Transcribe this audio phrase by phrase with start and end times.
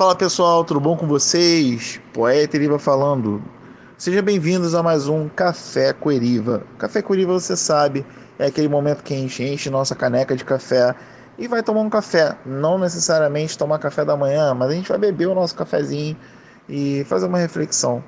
[0.00, 2.00] Fala pessoal, tudo bom com vocês?
[2.14, 3.42] Poeta Eriva falando.
[3.98, 6.62] Sejam bem-vindos a mais um Café com Eriva.
[6.78, 8.06] Café com Eriva, você sabe,
[8.38, 10.94] é aquele momento que a gente enche nossa caneca de café
[11.36, 12.34] e vai tomar um café.
[12.46, 16.16] Não necessariamente tomar café da manhã, mas a gente vai beber o nosso cafezinho
[16.66, 18.02] e fazer uma reflexão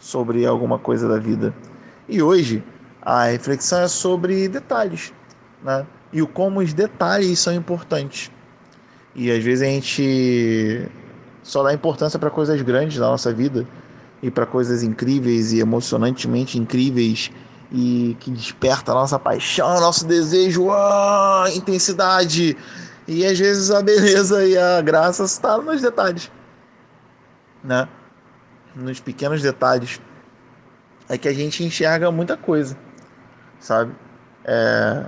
[0.00, 1.54] sobre alguma coisa da vida.
[2.08, 2.64] E hoje
[3.00, 5.14] a reflexão é sobre detalhes,
[5.62, 5.86] né?
[6.12, 8.28] E o como os detalhes são importantes.
[9.14, 10.90] E às vezes a gente
[11.42, 13.66] só dá importância para coisas grandes da nossa vida
[14.22, 17.30] e para coisas incríveis e emocionantemente incríveis
[17.72, 22.56] e que desperta a nossa paixão, nosso desejo, a intensidade.
[23.08, 26.30] E às vezes a beleza e a graça está nos detalhes,
[27.64, 27.88] né?
[28.76, 30.00] Nos pequenos detalhes
[31.08, 32.76] é que a gente enxerga muita coisa,
[33.58, 33.92] sabe?
[34.44, 35.04] É...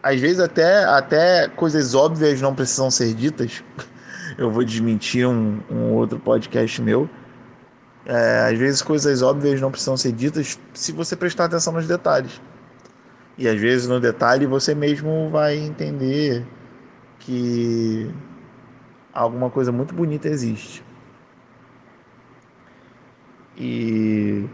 [0.00, 3.64] Às vezes até, até coisas óbvias não precisam ser ditas.
[4.38, 7.10] Eu vou desmentir um, um outro podcast meu.
[8.06, 12.40] É, às vezes coisas óbvias não precisam ser ditas se você prestar atenção nos detalhes.
[13.36, 16.46] E às vezes no detalhe você mesmo vai entender
[17.18, 18.14] que
[19.12, 20.84] alguma coisa muito bonita existe.
[23.56, 24.48] E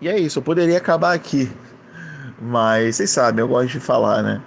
[0.00, 1.50] e é isso, eu poderia acabar aqui,
[2.40, 4.42] mas vocês sabem, eu gosto de falar, né?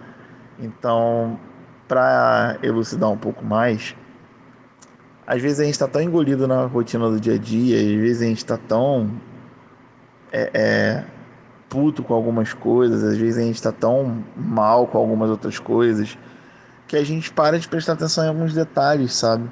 [0.60, 1.40] Então,
[1.94, 3.96] para elucidar um pouco mais,
[5.28, 8.22] às vezes a gente está tão engolido na rotina do dia a dia, às vezes
[8.24, 9.12] a gente está tão
[10.32, 11.04] é, é,
[11.70, 16.18] puto com algumas coisas, às vezes a gente está tão mal com algumas outras coisas,
[16.88, 19.48] que a gente para de prestar atenção em alguns detalhes, sabe?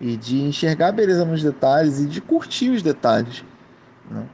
[0.00, 3.44] E de enxergar a beleza nos detalhes e de curtir os detalhes.
[4.10, 4.24] Né?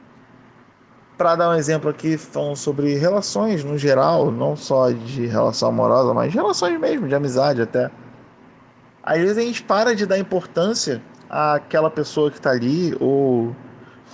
[1.17, 6.13] Para dar um exemplo aqui, falando sobre relações no geral, não só de relação amorosa,
[6.13, 7.91] mas relações mesmo, de amizade até.
[9.03, 13.55] Às vezes a gente para de dar importância àquela pessoa que está ali, ou,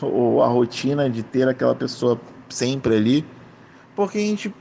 [0.02, 3.26] ou a rotina de ter aquela pessoa sempre ali,
[3.96, 4.54] porque a gente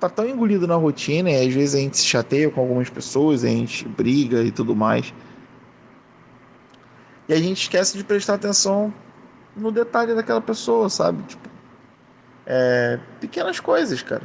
[0.00, 3.44] tá tão engolido na rotina e às vezes a gente se chateia com algumas pessoas,
[3.44, 5.14] a gente briga e tudo mais.
[7.28, 8.92] E a gente esquece de prestar atenção
[9.56, 11.22] no detalhe daquela pessoa, sabe?
[11.22, 11.53] Tipo,
[12.46, 14.22] é, pequenas coisas, cara.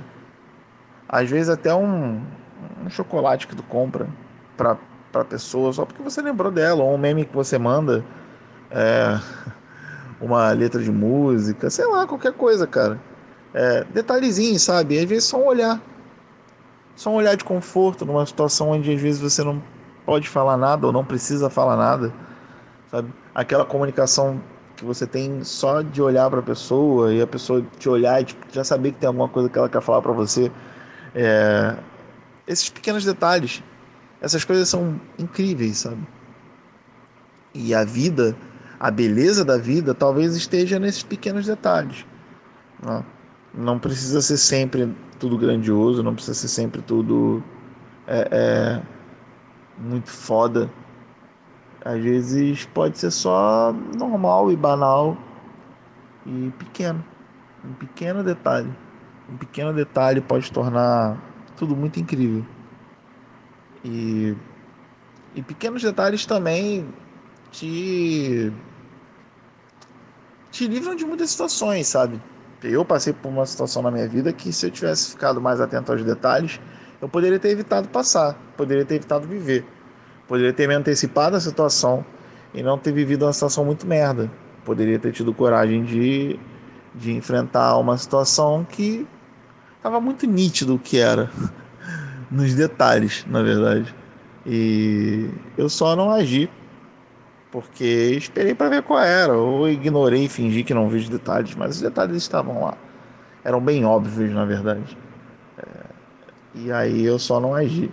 [1.08, 2.22] Às vezes até um,
[2.84, 4.08] um chocolate que tu compra
[4.56, 4.78] pra,
[5.12, 8.04] pra pessoa só porque você lembrou dela, ou um meme que você manda,
[8.70, 9.20] é,
[10.22, 13.00] uma letra de música, sei lá, qualquer coisa, cara.
[13.54, 15.00] É, detalhezinho, sabe?
[15.00, 15.82] Às vezes só um olhar.
[16.96, 19.64] Só um olhar de conforto numa situação onde às vezes você não
[20.06, 22.14] pode falar nada ou não precisa falar nada,
[22.92, 23.12] sabe?
[23.34, 24.42] Aquela comunicação
[24.80, 28.26] que você tem só de olhar para a pessoa e a pessoa te olhar e
[28.26, 30.50] tipo, já saber que tem alguma coisa que ela quer falar para você.
[31.14, 31.76] É...
[32.48, 33.62] Esses pequenos detalhes,
[34.22, 36.08] essas coisas são incríveis, sabe?
[37.54, 38.36] E a vida,
[38.80, 42.06] a beleza da vida, talvez esteja nesses pequenos detalhes.
[42.82, 43.06] Não,
[43.54, 47.44] não precisa ser sempre tudo grandioso, não precisa ser sempre tudo
[48.08, 48.82] é, é,
[49.78, 50.70] muito foda
[51.84, 55.18] às vezes pode ser só normal e banal
[56.26, 57.04] e pequeno.
[57.64, 58.70] Um pequeno detalhe.
[59.32, 61.18] Um pequeno detalhe pode tornar
[61.56, 62.46] tudo muito incrível.
[63.84, 64.36] E,
[65.36, 66.88] e pequenos detalhes também
[67.52, 68.52] te,
[70.52, 72.22] te livram de muitas situações, sabe?
[72.62, 75.92] Eu passei por uma situação na minha vida que se eu tivesse ficado mais atento
[75.92, 76.60] aos detalhes,
[77.02, 79.66] eu poderia ter evitado passar, poderia ter evitado viver.
[80.30, 82.06] Poderia ter me antecipado a situação
[82.54, 84.30] e não ter vivido uma situação muito merda.
[84.64, 86.40] Poderia ter tido coragem de,
[86.94, 89.08] de enfrentar uma situação que
[89.76, 91.32] estava muito nítido o que era,
[92.30, 93.96] nos detalhes, na verdade.
[94.46, 96.48] E eu só não agi,
[97.52, 101.56] porque esperei para ver qual era, ou ignorei e fingi que não vi os detalhes,
[101.56, 102.78] mas os detalhes estavam lá.
[103.44, 104.96] Eram bem óbvios, na verdade.
[105.58, 105.86] É,
[106.54, 107.92] e aí eu só não agi.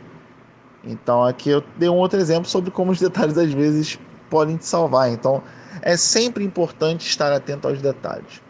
[0.87, 3.99] Então aqui eu dei um outro exemplo sobre como os detalhes às vezes
[4.31, 5.11] podem te salvar.
[5.11, 5.43] Então
[5.83, 8.41] é sempre importante estar atento aos detalhes.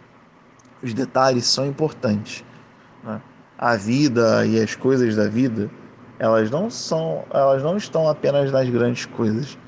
[0.82, 2.44] Os detalhes são importantes.
[3.02, 3.20] Né?
[3.58, 5.70] A vida e as coisas da vida,
[6.18, 9.58] elas não são, elas não estão apenas nas grandes coisas.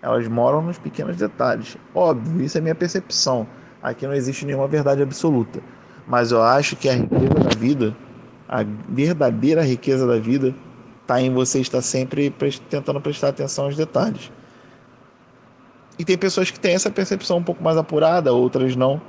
[0.00, 1.76] Elas moram nos pequenos detalhes.
[1.94, 3.46] Óbvio, isso é minha percepção.
[3.82, 5.60] Aqui não existe nenhuma verdade absoluta.
[6.06, 7.96] Mas eu acho que a riqueza da vida,
[8.48, 10.54] a verdadeira riqueza da vida,
[11.04, 12.34] está em você estar sempre
[12.70, 14.32] tentando prestar atenção aos detalhes.
[15.98, 19.00] E tem pessoas que têm essa percepção um pouco mais apurada, outras não.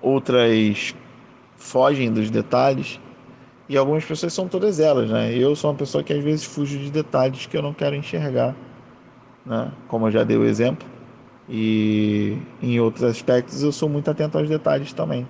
[0.00, 0.94] Outras
[1.56, 2.98] fogem dos detalhes.
[3.68, 5.34] E algumas pessoas são todas elas, né?
[5.34, 8.54] Eu sou uma pessoa que às vezes fujo de detalhes que eu não quero enxergar.
[9.44, 9.70] né?
[9.88, 10.88] como eu já dei o exemplo.
[11.48, 15.26] E em outros aspectos eu sou muito atento aos detalhes também.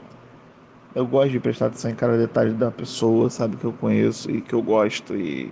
[0.99, 4.41] Eu gosto de prestar atenção em cada detalhe da pessoa, sabe, que eu conheço e
[4.41, 5.49] que eu gosto e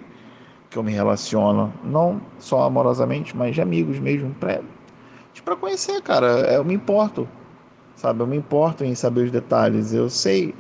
[0.69, 4.61] que eu me relaciono, não só amorosamente, mas de amigos mesmo, para
[5.45, 6.27] para conhecer, cara.
[6.53, 7.29] Eu me importo,
[7.95, 8.21] sabe?
[8.21, 9.93] Eu me importo em saber os detalhes.
[9.95, 10.53] Eu sei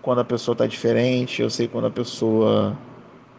[0.00, 2.78] quando a pessoa tá diferente, eu sei quando a pessoa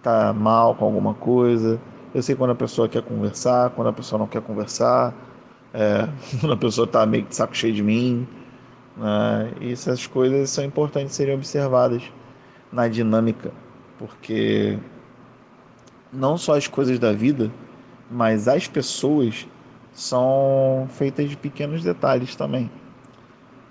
[0.04, 1.80] tá mal com alguma coisa,
[2.13, 5.13] eu sei quando a pessoa quer conversar, quando a pessoa não quer conversar,
[5.74, 6.10] é,
[6.42, 8.27] quando a pessoa tá meio de saco cheio de mim.
[8.95, 9.53] Né?
[9.62, 12.03] E essas coisas são importantes serem observadas
[12.71, 13.51] na dinâmica,
[13.97, 14.77] porque
[16.12, 17.51] não só as coisas da vida,
[18.09, 19.47] mas as pessoas
[19.94, 22.69] são feitas de pequenos detalhes também.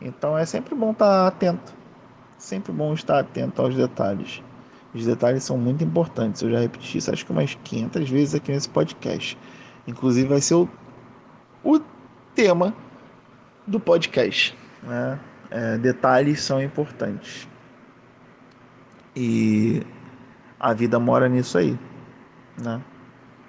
[0.00, 1.73] Então é sempre bom estar atento,
[2.38, 4.43] sempre bom estar atento aos detalhes.
[4.94, 6.41] Os detalhes são muito importantes.
[6.41, 9.37] Eu já repeti isso acho que umas 500 vezes aqui nesse podcast.
[9.87, 10.69] Inclusive vai ser o,
[11.65, 11.81] o
[12.35, 12.73] tema
[13.67, 14.56] do podcast.
[14.86, 15.19] Né?
[15.50, 17.48] É, detalhes são importantes.
[19.16, 19.82] E
[20.58, 21.78] a vida mora nisso aí.
[22.62, 22.81] Né?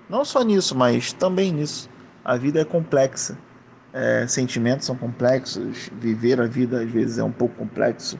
[0.10, 1.90] Não só nisso, mas também nisso.
[2.24, 3.38] A vida é complexa.
[3.94, 5.90] É, sentimentos são complexos.
[6.00, 8.20] Viver a vida às vezes é um pouco complexo.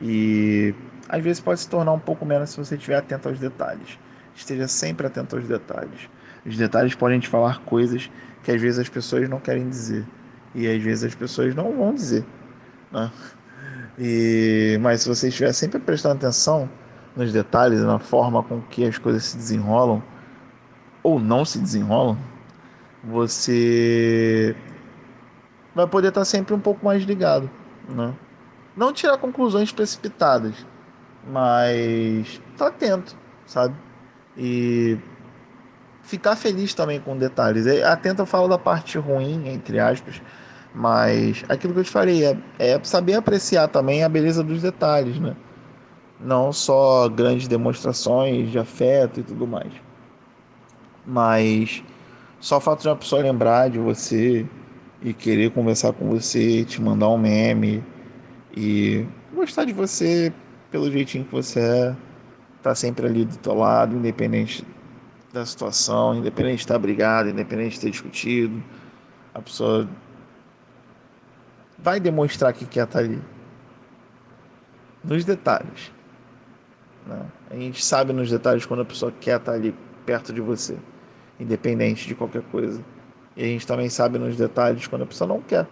[0.00, 0.74] E
[1.08, 3.98] às vezes pode se tornar um pouco menos se você estiver atento aos detalhes.
[4.34, 6.10] Esteja sempre atento aos detalhes.
[6.44, 8.10] Os detalhes podem te falar coisas
[8.42, 10.04] que às vezes as pessoas não querem dizer.
[10.54, 12.24] E às vezes as pessoas não vão dizer.
[12.90, 13.10] Né?
[13.98, 16.68] E, mas se você estiver sempre prestando atenção
[17.14, 20.02] nos detalhes, na forma com que as coisas se desenrolam
[21.02, 22.18] ou não se desenrolam,
[23.02, 24.54] você
[25.74, 27.48] vai poder estar sempre um pouco mais ligado.
[27.88, 28.12] Né?
[28.76, 30.66] Não tirar conclusões precipitadas,
[31.26, 33.16] mas tá atento,
[33.46, 33.74] sabe?
[34.36, 34.98] E
[36.06, 37.66] ficar feliz também com detalhes.
[37.66, 40.22] É, atento eu falo da parte ruim, entre aspas,
[40.72, 45.18] mas aquilo que eu te falei é, é saber apreciar também a beleza dos detalhes,
[45.18, 45.36] né?
[46.18, 49.72] Não só grandes demonstrações de afeto e tudo mais.
[51.04, 51.82] Mas
[52.40, 54.46] só o fato de uma pessoa lembrar de você
[55.02, 57.84] e querer conversar com você, te mandar um meme
[58.56, 59.04] e
[59.34, 60.32] gostar de você
[60.70, 61.96] pelo jeitinho que você é,
[62.62, 64.64] tá sempre ali do teu lado, independente
[65.36, 68.62] da situação, independente de estar brigado, independente de ter discutido,
[69.34, 69.88] a pessoa
[71.78, 73.20] vai demonstrar que quer estar ali.
[75.04, 75.92] Nos detalhes.
[77.06, 77.26] Né?
[77.50, 79.74] A gente sabe nos detalhes quando a pessoa quer estar ali
[80.04, 80.76] perto de você,
[81.38, 82.82] independente de qualquer coisa.
[83.36, 85.66] E a gente também sabe nos detalhes quando a pessoa não quer.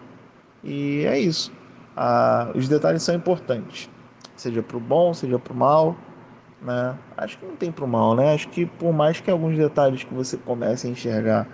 [0.63, 1.51] E é isso.
[1.97, 3.89] Ah, os detalhes são importantes
[4.35, 5.95] seja para o bom, seja para o mal,
[6.65, 6.97] né?
[7.15, 8.33] Acho que não tem para o mal, né?
[8.33, 11.47] Acho que por mais que alguns detalhes que você comece a enxergar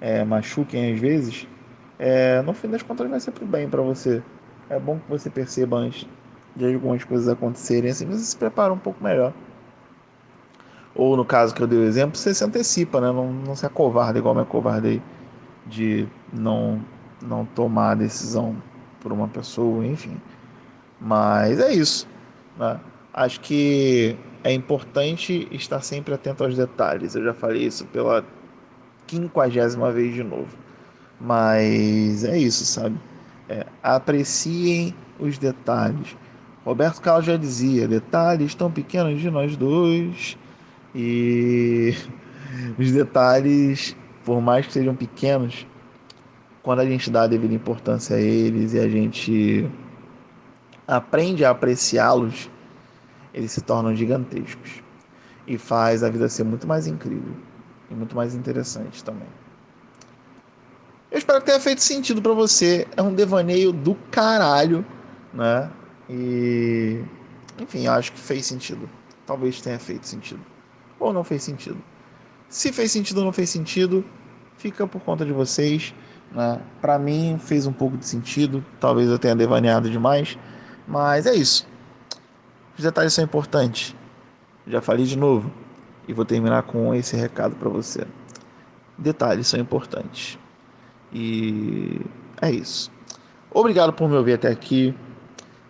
[0.00, 1.46] é, machuquem às vezes,
[1.98, 4.22] é, no fim das contas vai ser para o bem para você.
[4.68, 6.06] É bom que você perceba antes
[6.56, 9.32] de algumas coisas acontecerem, assim você se prepara um pouco melhor.
[10.94, 13.12] Ou no caso que eu dei o exemplo, você se antecipa, né?
[13.12, 15.00] Não, não se acovarda igual me acovardei
[15.66, 16.82] de não,
[17.22, 18.56] não tomar a decisão
[19.00, 20.20] por uma pessoa, enfim.
[21.00, 22.06] Mas é isso.
[22.58, 22.78] Né?
[23.14, 27.14] Acho que é importante estar sempre atento aos detalhes.
[27.14, 28.24] Eu já falei isso pela
[29.06, 30.56] quinquagésima vez de novo.
[31.20, 32.96] Mas é isso, sabe?
[33.48, 36.16] É, apreciem os detalhes.
[36.64, 40.36] Roberto Carlos já dizia: detalhes tão pequenos de nós dois.
[40.94, 41.94] E
[42.78, 45.66] os detalhes, por mais que sejam pequenos,
[46.62, 49.70] quando a gente dá a devida importância a eles e a gente
[50.86, 52.50] aprende a apreciá-los,
[53.34, 54.82] eles se tornam gigantescos
[55.46, 57.34] e faz a vida ser muito mais incrível
[57.90, 59.28] e muito mais interessante também.
[61.10, 62.86] Eu espero que tenha feito sentido para você.
[62.96, 64.84] É um devaneio do caralho,
[65.32, 65.70] né?
[66.08, 67.04] E
[67.58, 68.88] enfim, acho que fez sentido.
[69.26, 70.40] Talvez tenha feito sentido.
[70.98, 71.78] Ou não fez sentido.
[72.48, 74.04] Se fez sentido ou não fez sentido,
[74.56, 75.94] fica por conta de vocês.
[76.32, 76.60] Né?
[76.80, 78.64] Para mim fez um pouco de sentido.
[78.80, 80.38] Talvez eu tenha devaneado demais.
[80.86, 81.68] Mas é isso.
[82.82, 83.94] Os detalhes são importantes.
[84.66, 85.48] Já falei de novo
[86.08, 88.04] e vou terminar com esse recado para você.
[88.98, 90.36] Detalhes são importantes.
[91.12, 92.00] E
[92.40, 92.90] é isso.
[93.52, 94.92] Obrigado por me ouvir até aqui.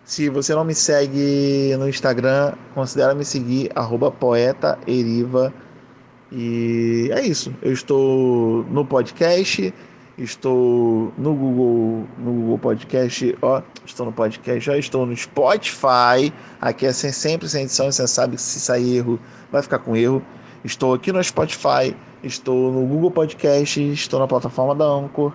[0.03, 5.53] Se você não me segue no Instagram, considere me seguir, arroba poeta Eriva.
[6.31, 7.53] E é isso.
[7.61, 9.71] Eu estou no podcast
[10.17, 16.85] estou no Google, no Google Podcast, ó, estou no podcast, já estou no Spotify, aqui
[16.85, 19.19] é sempre sem edição, você sabe que se sair erro,
[19.51, 20.21] vai ficar com erro.
[20.63, 25.33] Estou aqui no Spotify, estou no Google Podcast, estou na plataforma da Anchor.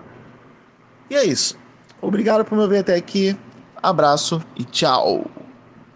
[1.09, 1.57] E é isso.
[2.01, 3.37] Obrigado por me ouvir até aqui.
[3.81, 5.38] Abraço e tchau.